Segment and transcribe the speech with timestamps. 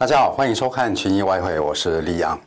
[0.00, 2.40] 大家好，欢迎收看群益外汇，我是李阳。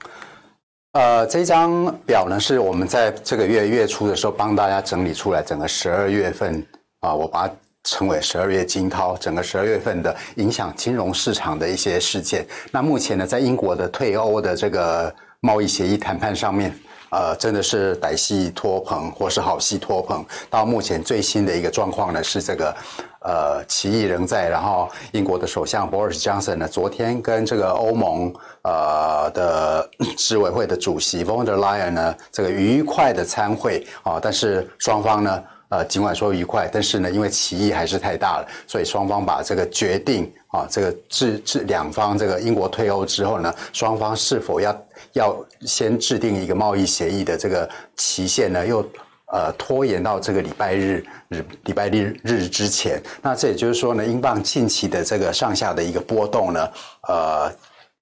[0.94, 6.66] 呃，这张表呢是我们在这个月月初的时候帮大家整理出来，整个十二月份
[7.02, 7.54] 啊，我把它
[7.84, 12.44] 称为十二月惊涛，整个十二月份的影响金融市场的一些事件。
[12.72, 16.76] 那目前呢，在英国的退欧的这个贸易协议谈判上面。
[17.14, 20.26] 呃，真的是歹戏拖棚，或是好戏拖棚。
[20.50, 22.76] 到目前最新的一个状况呢，是这个
[23.20, 24.50] 呃，歧义仍在。
[24.50, 28.34] 然后，英国的首相 Boris Johnson 呢，昨天跟这个欧盟
[28.64, 34.20] 呃的执委会的主席 von der Leyen 呢，这个愉快的参会啊。
[34.20, 44.76] 但是双方呢，呃，尽管说愉快，但是呢，因为歧义还是太大了，所以双方把这个决定啊，这个制制两方这个英国退欧之后呢，双方是否要。
[45.14, 48.80] 要先制定一个贸易协议的这个期限呢，又
[49.32, 53.00] 呃拖延到这个礼拜日日礼拜日日之前。
[53.22, 56.68] 那这也就是说呢，英镑近期的这个上下的一个波动呢，
[57.08, 57.52] 呃，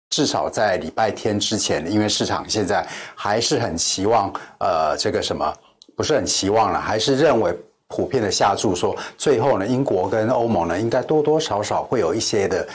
[0.09, 5.53] 至少在礼拜天之前，因为市场现在还是很期望呃这个什么，
[6.02, 7.55] 不是很期望了，还是认为
[7.88, 12.67] 普遍的下注说，最后呢，英国跟欧盟呢，应该多多少少会有一些的。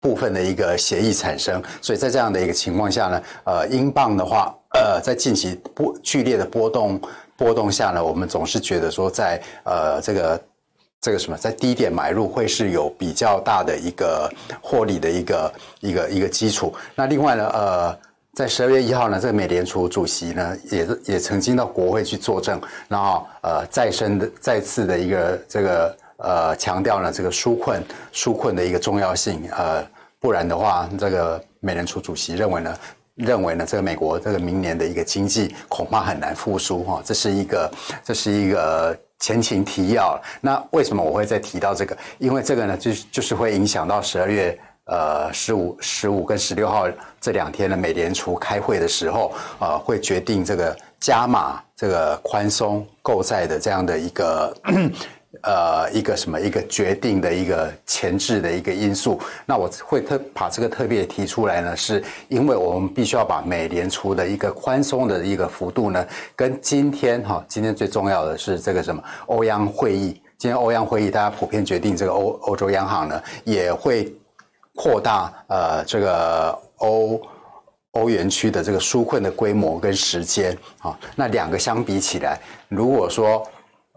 [0.00, 7.00] 部分的一个协议产生，所以在这样的一个情况下呢，呃，英镑的话，呃，在近期波剧烈的波动
[7.36, 10.40] 波动下呢，我们总是觉得说在，呃这个
[11.00, 16.72] 这个什么，在低点买入会是有比较大的一个获利的一个一个一个基础。
[16.94, 17.98] 那另外呢，呃，
[18.38, 25.96] 在十二月一号呢，这个美联储主席呢，也也曾经到国会去作证，然后呃，再生的再次的一个这个。
[26.20, 27.80] 呃，强调呢这个纾困
[28.12, 29.86] 纾困的一个重要性，呃，
[30.18, 32.76] 不然的话，这个美联储主席认为呢，
[33.14, 37.70] 认为呢，这个美国这个明年的一个经济恐怕很难复苏哈，这是一个
[38.04, 40.20] 这是一个前情提要。
[40.40, 41.96] 那为什么我会再提到这个？
[42.18, 46.88] 因为这个呢，就就是会影响到十二月呃十五十五跟十六号
[47.20, 54.52] 这两天的美联储开会的时候，呃，会决定这个加码这个宽松购债的这样的一个。
[55.42, 66.04] 呃，一个什么一个决定的一个前置的一个因素，那我会特把这个特别提出来呢，是因为我们必须要把美联储的一个宽松的一个幅度呢，
[66.34, 74.10] 跟今天哈，今天最重要的是这个什么欧央会议，今天欧央会议大家普遍决定这个欧欧洲央行呢也会
[74.80, 77.20] 扩大呃这个欧
[77.90, 83.44] 欧元区的这个纾困的规模跟时间啊，那两个相比起来，如果说。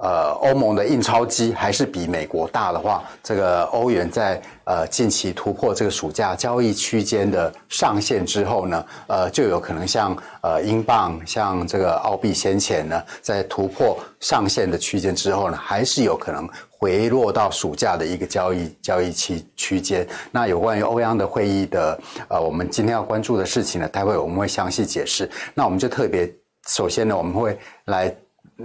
[0.04, 16.50] 呃，欧盟的印钞机还是比美国大的话，这个欧元在呃近期突破这个暑假交易区间的上限之后呢，呃，就有可能像呃英镑、像这个澳币先前呢，在突破上限的区间之后呢，还是有可能
[16.82, 20.06] 回落到暑假的一个交易交易期区间。
[20.32, 21.98] 那有关于欧央的会议的
[22.28, 25.30] 呃，我们今天要关注的事情呢，待会我们会详细解释。
[25.54, 26.30] 那我们就特别，
[26.68, 28.14] 首先呢，我们会来。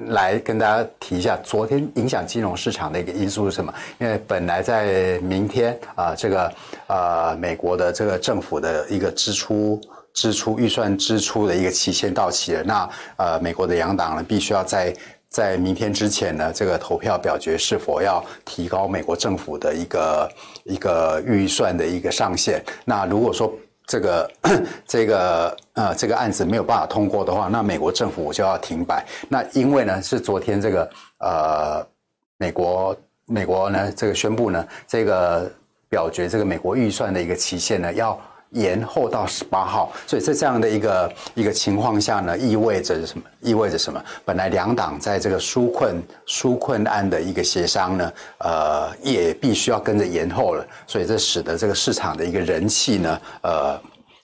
[0.08, 3.72] 来跟大家提一下，昨天影响金融市场的一个因素是什么？
[3.98, 6.52] 因为本来在明天啊、这个
[6.86, 9.80] 呃，美国的这个政府的一个支出
[10.12, 14.94] 支出预算支出的一个期限到期了，那呃，美国的两党呢，必须要在
[15.36, 20.32] 在明天之前呢，这个投票表决是否要提高美国政府的一个
[20.64, 22.64] 一个预算的一个上限。
[22.86, 23.52] 那如果说，
[23.86, 24.30] 这个
[24.88, 29.04] 这个呃这个案子没有办法通过的话，那美国政府我就要停摆。
[29.28, 31.86] 那因为呢是昨天这个呃
[32.38, 35.52] 美国美国呢这个宣布呢这个
[35.86, 38.18] 表决这个美国预算的一个期限呢要。
[38.50, 43.24] 延后到十八号，所以在这样的一个一个情况下呢，意味着什么？
[43.40, 44.02] 意味着什么？
[44.24, 53.80] 本来两党在这个纾困纾困案的一个协商呢，呃，也必须要跟着延后了，所以这使得这个市场的一个人气呢，呃，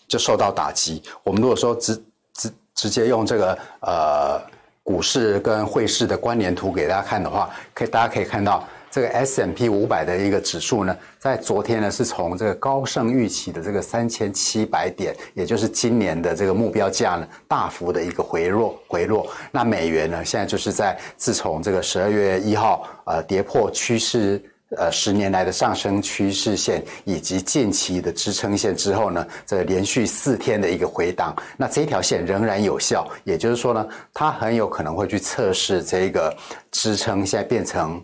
[0.08, 1.02] 就受到打击。
[1.24, 2.02] 我们如果说直
[2.34, 4.40] 直直接用这个呃
[4.82, 8.66] 股市跟汇市的关联图给大家看的话，可以大家可以看到。
[8.92, 19.26] 这个 S M P 五百的一个指数呢，在昨天呢是从这个高盛预期的这个三千七百点，也就是今年的这个目标价呢，大幅的一个回落回落。
[19.50, 24.38] 那美元呢，现在就是在自从这个十二月一号呃跌破趋势
[24.76, 36.36] 呃十年来的上升趋势线以及近期的支撑线之后呢，这连续四天的一个回档，那这条线仍然有效，也就是说呢，它很有可能会去测试这个
[36.70, 37.98] 支撑，现在变成。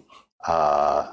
[0.47, 1.05] 呃，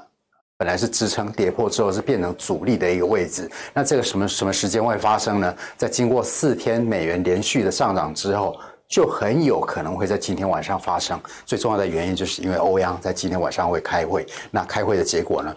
[0.56, 3.50] 本来是支撑，跌破之后是变成阻力的一个位置。
[3.74, 5.54] 那这个什么什么时间会发生呢？
[5.76, 8.58] 在经过四天美元连续的上涨之后，
[8.88, 11.20] 就很有可能会在今天晚上发生。
[11.44, 14.24] 最重要的原因就是因为欧央在今天晚上会开会。
[14.50, 15.54] 那开会的结果呢，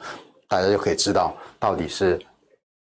[0.48, 2.20] 大家就可以知道到底是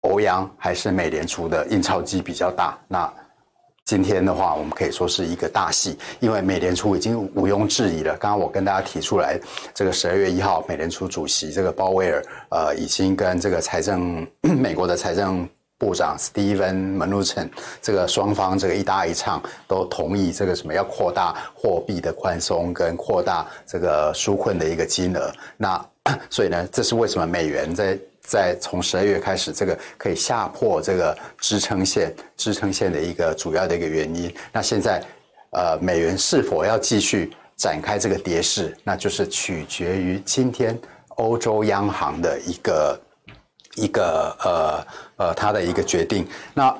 [0.00, 2.76] 欧央还是美联储的印钞机比较大。
[2.88, 3.10] 那
[3.84, 8.16] 今天的话，我们可以说是一个大戏，因为美联储已经毋庸置疑了。
[8.16, 9.38] 刚刚我跟大家提出来，
[9.74, 15.46] 这个十二月一号，美联储主席这个鲍威尔，呃，已经跟这个财政 美国的财政
[15.76, 17.46] 部长 Steven Mnuchin
[17.82, 25.30] 这个双方这个一搭一唱，都同意这个什么要扩大货币的宽松跟扩大这个纾困的一个金额。
[25.58, 25.78] 那
[26.30, 27.98] 所以呢，这是为什么美元在。
[28.26, 34.34] 在从十二月开始，这个可以下破这个支撑线，支撑线的一个主要的一个原因。
[34.50, 35.04] 那现在，
[35.50, 40.76] 呃，美元是否要继续展开这个跌势，那就是取决于今天
[41.16, 43.00] 欧洲央行的一个
[43.74, 46.26] 一个呃呃它的一个决定。
[46.54, 46.76] 那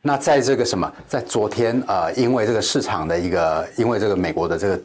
[0.00, 4.80] 那在这个什么，在昨天呃，因为这个市场的一个，因为这个美国的这个。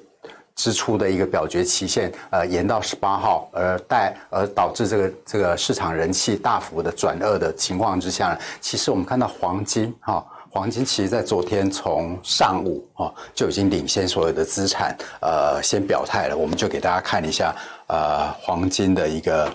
[0.56, 16.38] 支出的一个表决期限，呃，延到十八号，而带而导致这个这个市场人气大幅的转恶的情况之下呢，其实我们看到黄金哈、黄金其实在昨天从上午哈、哦、就已经领先所有的资产，呃，先表态了。
[16.38, 17.56] 我们就给大家看一下，
[17.88, 19.52] 呃，黄金的一个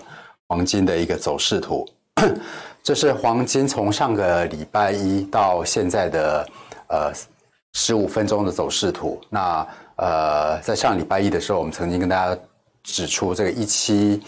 [0.49, 1.87] 黄金的一个走势图，
[2.83, 6.45] 这是黄金从上个礼拜一到现在的
[6.89, 7.13] 呃
[7.73, 9.65] 十五分钟的走势图，那。
[10.01, 12.41] 呃，在上礼拜一的时候，我们曾经跟大家
[12.83, 14.21] 指出，这个一七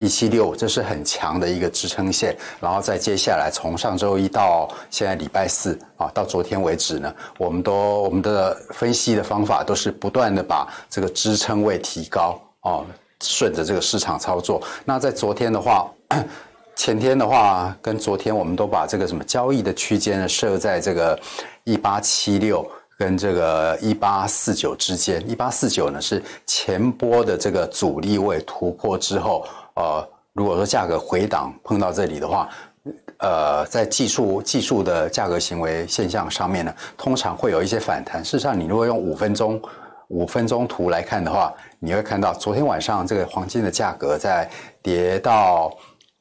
[0.00, 2.36] 一七六，这是很强的一个支撑线。
[2.60, 12.84] 然后再接下来，从上周一到现在礼拜四啊，到昨天为止呢，我们都我们的分析的方法都是不断的把这个支撑位提高哦，
[13.22, 14.60] 顺着这个市场操作。
[14.84, 15.88] 那在昨天的话，
[16.74, 21.16] 前天的话跟昨天，我们都把这个什么交易的区间呢设在这个
[21.62, 22.68] 一八七六。
[22.98, 32.48] 跟这个一八四九之间，一八四九呢是前波的这个阻力位突破之后，呃，如果说价格回档碰到这里的话，
[33.18, 38.24] 呃，在技术技术的价格行为现象上面呢，通常会有一些反弹。
[38.24, 39.60] 事实上，你如果用五分钟
[40.08, 44.48] 五分钟图来看的话，你会看到昨天晚上这个黄金的价格在
[44.82, 45.72] 跌到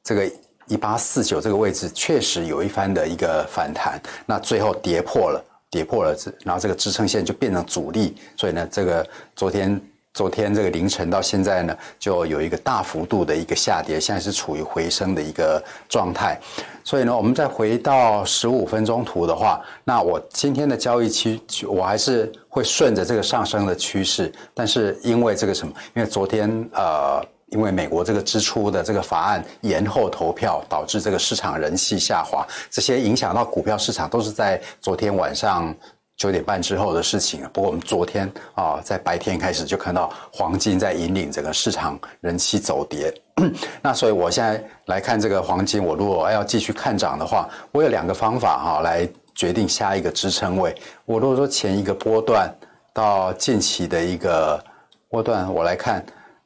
[0.04, 0.32] 这个
[0.68, 5.44] 一八四九这个位置，确实有一番的一个反弹，那最后跌破了。
[5.72, 9.82] 跌破了，然后这个支撑线就变成阻力，所以呢，这个昨天
[10.14, 16.38] 昨天这个凌晨到现在呢，就有一个大幅度的一个下跌，现在是处于回升的一个状态。
[16.84, 25.74] 所以呢，我们再回到十五分钟图的话，那我今天的交易期我还是会顺着这个上升的趋势，但是因为这个什么？
[25.96, 27.26] 因为昨天呃。
[27.52, 35.76] 因为美国这个支出的这个法案延后投票，导致这个市场人气下滑，这些影响到股票市场都是在昨天晚上
[36.16, 37.42] 九点半之后的事情。
[37.52, 43.14] 不过我们昨天啊，在白天开始就看到黄金在引领整个市场人气走跌。
[43.84, 49.06] 那所以我现在来看这个黄金，我如果要继续看涨的话，我有两个方法哈，来
[49.36, 50.74] 决定下一个支撑位。
[51.04, 52.50] 我如果说前一个波段
[52.94, 54.64] 到近期的一个
[55.10, 56.02] 波段，我来看。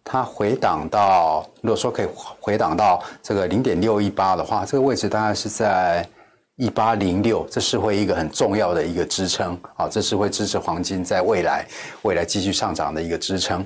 [0.08, 2.08] 它回档到，如果说可以
[2.40, 6.08] 回档到这个零点六一八的话，这个位置大概是在
[6.58, 11.66] 一八零六，这是会一个很重要的一个支撑啊，这是会支持黄金在未来
[12.04, 13.66] 未来继续上涨的一个支撑。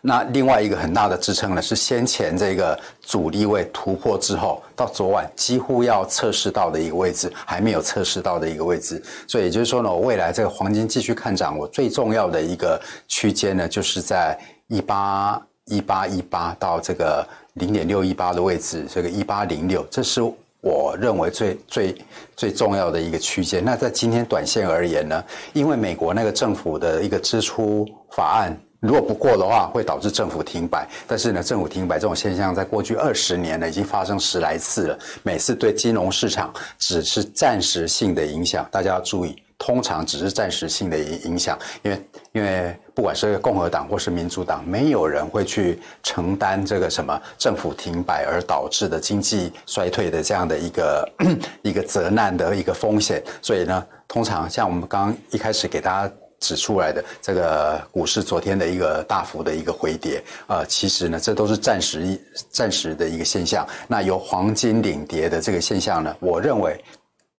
[0.00, 9.02] 那另外一个很大的支撑呢，是先前这个阻力位突破之后，到昨晚几乎要测试到的一个位置，还没有测试到的一个位置。
[9.26, 14.38] 所以也就是说呢，我未来这个黄金继续看涨，我最重要的一个区间呢，就是在。
[14.70, 20.20] 一八一八一八到这个零点六一八的位置，这个一八零六，这是
[20.60, 21.96] 我认为最最
[22.36, 23.64] 最重要的一个区间。
[23.64, 25.24] 那在今天短线而言呢，
[25.54, 30.88] 因为美国那个政府的一个支出法案如果不过的话，会导致政府停摆。
[31.06, 34.98] 但是呢，政府停摆这种现象，在过去二十年呢，已经发生十来次了。
[35.22, 39.42] 每次对金融市场只是暂时性的影响，大家要注意。
[39.60, 51.12] 通常只是暂时性的影影响，因为因为不管是共和党或是民主党，没有人会去承担这个什么政府停摆而导致的经济衰退的这样的一个
[51.62, 53.20] 一个责难的一个风险。
[53.42, 63.66] 所以呢，通常像我们刚刚一开始给大家指出来的这个股市昨天的一个大幅的一个回跌，呃，其实呢，这都是暂时暂时的一个现象。
[63.86, 66.82] 那由黄金领跌的这个现象呢，我认为。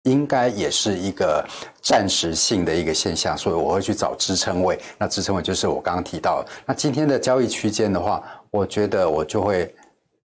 [0.05, 1.45] 应该也是一个
[1.83, 4.79] 暂时性的一个现象，所以我会去找支撑位。
[4.97, 6.51] 那支撑位就是我刚刚提到的。
[6.65, 9.71] 那今天的交易区间的话，我觉得我就会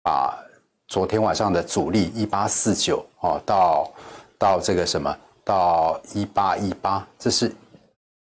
[0.02, 0.36] 把
[0.88, 3.92] 昨天晚上的阻力一八四九哦，到
[4.40, 7.54] 到这个什么到一八一八，这是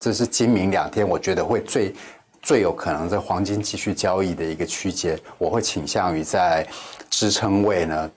[0.03, 1.95] 这是今明两天我觉得会最
[2.43, 5.17] 最有可能在黄金继续交易的一个区间。
[5.39, 6.67] 我会倾向于在
[7.09, 8.11] 支撑位呢。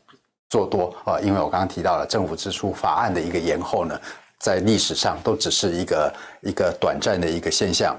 [0.49, 3.99] 做多啊，因为我刚刚提到了政府支出法案的一个延后呢，
[4.39, 7.95] 在历史上都只是一个一个短暂的一个现象。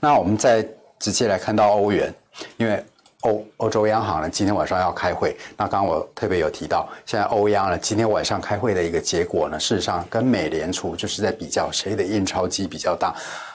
[0.00, 0.66] 那我们再
[0.98, 2.14] 直接来看到欧元，
[2.56, 2.82] 因为。
[3.22, 5.36] 欧欧洲央行呢，今天晚上要开会。
[5.56, 13.14] 那刚刚我特别有提到，现在欧央呢，今天晚上开会的一个结果呢，事实上跟美联储就是在比较谁的印钞机比较大。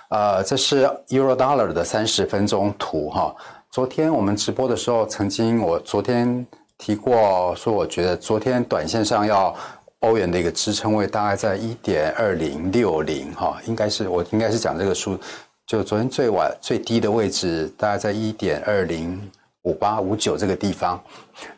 [0.10, 3.36] 呃，这是 Euro Dollar 的三十分钟图哈。
[3.70, 6.46] 昨天我们直播的时候，曾经我昨天
[6.78, 9.54] 提过说，我觉得昨天短线上要
[10.00, 15.20] 欧元的一个支撑位大概在一点二零六零哈，应该是我应该是讲这个数，
[15.66, 19.30] 就昨天最晚最低的位置大概在一点二零。
[19.68, 20.98] 五八五九这个地方，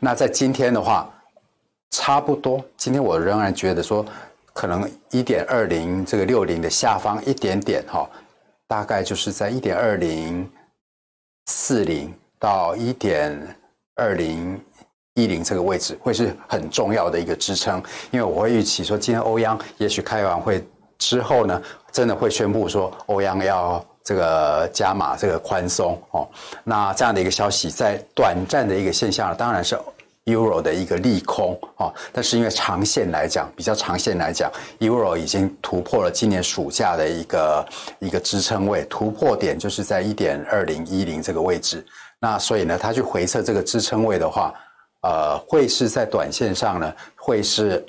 [0.00, 1.08] 那在今天的话，
[1.92, 2.60] 差不多。
[2.76, 4.04] 今天我仍然觉得说，
[4.52, 8.10] 可能一点二零这个六零的下方一点点哈，
[8.66, 10.50] 大概就是在一点二零
[11.46, 13.56] 四零到一点
[13.94, 14.60] 二零
[15.14, 17.80] 一零这个位置，会是很重要的一个支撑。
[18.10, 20.66] 因为我会预期说，今天欧央也许开完会
[20.98, 21.62] 之后呢，
[21.92, 23.84] 真的会宣布说，欧央要。
[24.02, 26.28] 这个加码，这个宽松哦，
[26.64, 29.78] 那这样的一个消息，在短暂的一个现象，当然是
[30.24, 31.92] Euro 的一个利空哦。
[32.12, 41.84] 但是因为长线来讲，比较长线来讲，Euro 已经突破了今年暑假的一个一个支撑位，突破点就是在一点二零一零这个位置。
[42.18, 44.52] 那所以呢，它去回测这个支撑位的话，
[45.02, 47.84] 呃，会是在短线上呢，会是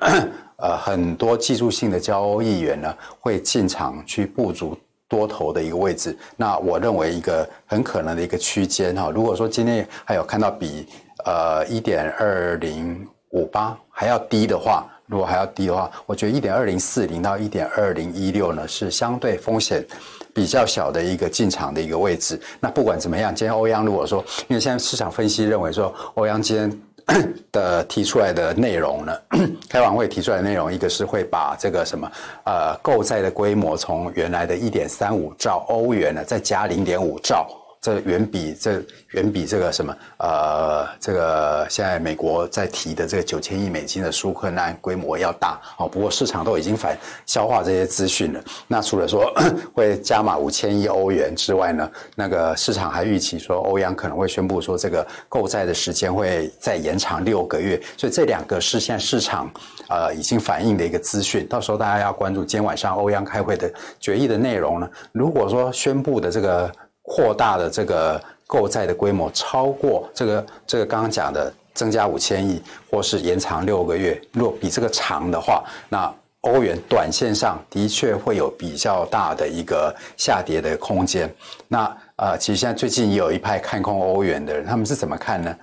[0.57, 4.71] 呃很多技术性的交易员呢，会进场去布局。
[5.11, 9.11] 多头的一个位置，那我认为一个很可能的一个区间哈。
[9.13, 10.87] 如果说今天还有看到比
[11.25, 19.85] 呃一点二零五八还要低的话，如果还要低的话，我觉得一点二零四零到一点二零一六呢是相对风险
[20.33, 22.39] 比较小的一个进场的一个位置。
[22.61, 26.81] 那不管怎么样，今天欧央如果说，因为现在市场分析认为说欧央今天。
[27.51, 29.13] 的提出来的内容呢，
[29.69, 32.11] 开完会提出来的内容，一个是会把这个什么
[32.45, 37.47] 呃购债的规模从原来的一点三五兆欧元呢，再加零点五兆。
[37.81, 45.88] 这远比这远比这个什么呃，这个现在美国在提的这个九千亿美金的纾困案规模要大哦。
[45.88, 46.95] 不过市场都已经反
[47.25, 48.43] 消化这些资讯了。
[48.67, 49.33] 那除了说
[49.73, 57.81] 会加码五千亿欧元之外呢，那个市场还预期说欧央可能会宣布说这个购债的时间会再延长六个月。
[57.97, 59.51] 所以这两个是现在市场
[59.89, 61.47] 呃已经反映的一个资讯。
[61.47, 64.88] 到时候大家要关注今天晚上欧央开会的决议的内容呢。
[65.11, 66.71] 如果说宣布的这个。
[67.13, 81.29] 扩大的这个购债的规模超过这个这个刚刚讲的增加五千亿，或是延长六个月，若比这个长的话，那欧元短线上的确会有比较大的一个下跌的空间。
[81.67, 85.53] 那呃，其实现在最近也有一派看空欧元的人，他们是怎么看呢？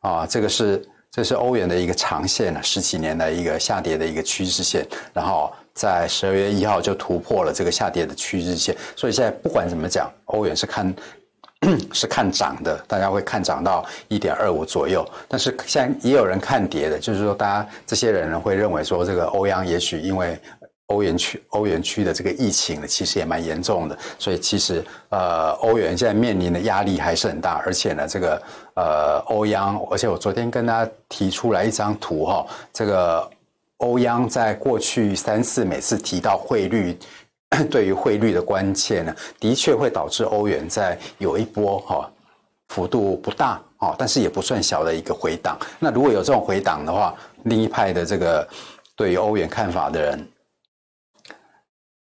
[0.00, 0.86] 啊，这个是
[1.18, 5.52] 这是欧元的一个长线了，十几年的一个下跌的一个趋势线，然后。
[5.74, 10.94] 在十二月一号就突破了这个下跌的趋势线，所以现在不管怎么讲，欧元是看
[11.94, 15.08] 是看涨的，大家会看涨到一点二五左右。
[15.28, 20.36] 但是现在也有人看跌的，就是说大家这些人呢会认为说，这个欧央也许因为
[20.88, 28.42] 欧元区欧元区的这个疫情呢，其实也蛮严重的，所以其实呃欧元现在面临的压力还是很大，而且呢这个
[28.74, 33.30] 呃欧央，而且我昨天跟大家提出来一张图哈，这个。
[33.78, 36.98] 欧央在过去三次每次提到汇率，
[37.70, 42.10] 对于汇率的关切呢，的确会导致欧元在有一波哈
[42.70, 45.56] 幅度不大啊，但是也不算小的一个回档。
[45.78, 47.14] 那如果有这种回档的话，
[47.44, 48.48] 另一派的这个
[48.96, 50.28] 对于欧元看法的人，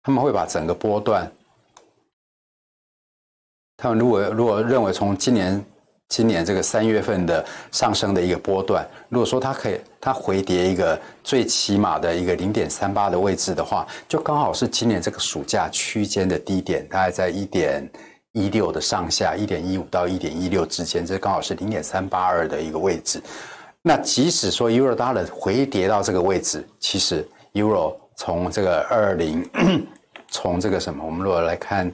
[0.08, 1.30] 他们会把整个波段，
[3.76, 5.62] 他们如果如果认为从今年。
[6.10, 17.86] 今年这个三月份的上升的一个波段，如果说它可以它回跌一个最起码的一个零点三八的位置的话，就刚好是今年这个暑假区间的低点，大概在一点
[18.32, 23.22] 一六的上下，一点一五到一点一六之间，这刚好是零点三八二的一个位置。
[23.82, 29.46] 那即使说 Euro Dollar 回跌到这个位置，其实 Euro 从这个二零，
[30.30, 31.92] 从这个什么，我们如果来看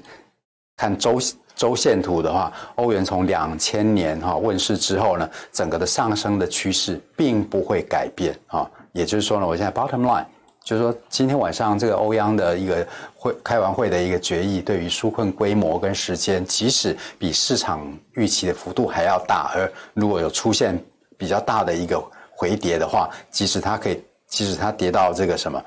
[0.77, 1.19] 看周。
[1.55, 8.67] 周线图的话，欧元从两千年哈问世之后呢，整个的上升的趋势并不会改变啊。
[8.91, 10.25] 也就是说呢，我现在 bottom line
[10.63, 12.85] 就是说，今天晚上这个欧央的一个
[13.15, 20.75] 会开完会的一个决议，对于纾困规模跟时间，即使比市场预期的幅度还要大，而如果有出现
[21.19, 25.63] 比较大的一个回跌的话，即使它可以，即使它跌到这个什么，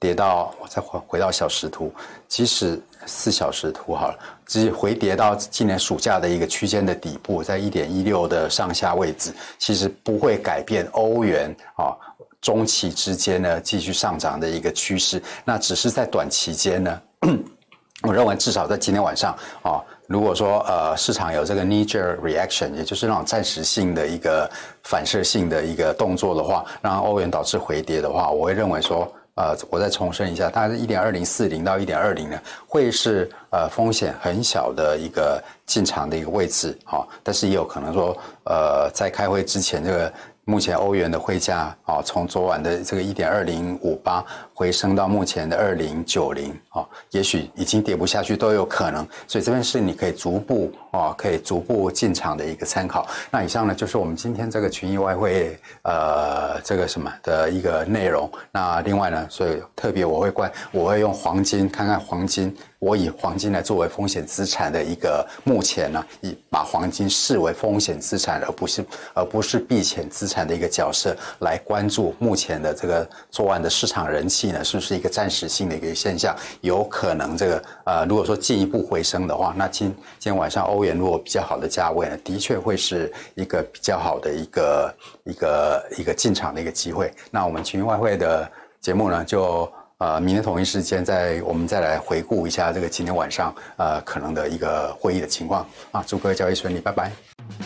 [0.00, 1.92] 跌到我再回回到小时图，
[2.26, 2.80] 即使。
[3.06, 11.96] 四小时图好了，只回跌到今年暑假的一个区间的底部，在一点一六的上下位置，其实不会改变欧元啊
[12.42, 15.22] 中期之间呢继续上涨的一个趋势。
[15.44, 17.02] 那只是在短期间呢，
[18.02, 24.50] 我认为至少在今天晚上啊，如果说呃市场有这个 knee jerk reaction，也就是那种暂时性的一个
[24.82, 29.10] 反射性的一个动作的话，让欧元导致回跌的话，我会认为说。
[29.38, 40.12] 呃，我再重申一下，大概是一点二零四零到一点二零呢，会是呃风险很小的一个进场的一个位置，啊、但是也有可能说，呃，在开会之前这个。
[40.48, 44.24] 目前欧元的汇价啊，从昨晚的这个一点二零五八
[44.58, 53.06] 回升到目前的二零九零啊，也许已经跌不下去都有可能，所以这边是你可以逐步啊，可以逐步进场的一个参考。
[53.30, 58.28] 那以上呢就是我们今天这个群益外汇呃这个什么的一个内容。
[58.50, 62.52] 那另外呢，所以特别我会关，我会用黄金看看黄金。
[62.80, 68.84] 我以黄金来作为风险资产的一个，目前呢，以把黄金视为风险资产，而不是
[69.14, 76.34] 而不是避险资产的一个角色来关注目前的这个昨晚的市场人气呢，是不是一个暂时性的一个现象？
[76.60, 79.88] 有可能这个呃，如果说进一步回升的话，那今
[80.18, 87.12] 今天晚上欧元如果比较好的价位呢，的确会是一个比较好的一个一个一个进场的一个机会。
[87.30, 88.50] 那我们群益外汇的
[88.80, 89.70] 节目呢，就。
[90.00, 97.10] 呃，明天同一时间再我们再来回顾一下这个今天晚上呃可能的一个会议的情况啊，祝各位交易顺利，拜拜。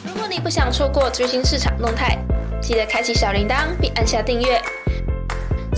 [0.02, 2.16] 如果你不想错过最新市场动态，
[2.62, 4.58] 记得开启小铃铛并按下订阅。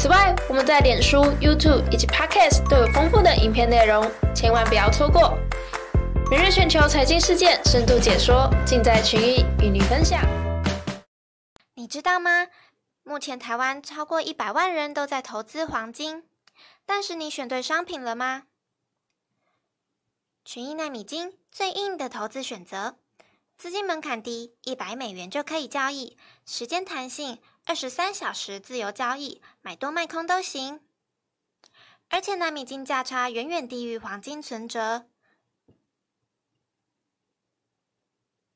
[0.05, 5.33] 此外，我们在脸书、YouTube 以及 Podcast 都有丰富的影片内容，千万不要错过。
[6.31, 10.21] 每日全球财经事件深度解说，尽在群益与你分享。
[11.73, 12.49] 你知道吗？
[13.03, 16.25] 目前台湾超过一百万人都在投资黄金。
[16.85, 18.43] 但是你选对商品了吗？
[20.45, 22.97] 群益奈米金最硬的投资选择，
[23.57, 30.81] 资金门槛低，一百美元就可以交易，时间弹性，二十三小时自由交易，买多卖空都行。
[32.09, 35.09] 而且奈米金价差远远低于黄金存折，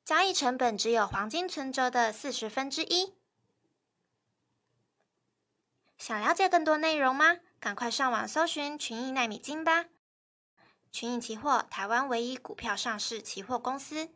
[0.04, 3.14] 交易成本只有黄金存折的四十分之一。
[5.96, 7.38] 想了解更多内容吗？
[7.58, 9.86] 赶快上网搜寻群益奈米金吧！
[10.92, 14.10] 群益期货，台湾唯一股票上市期货公司。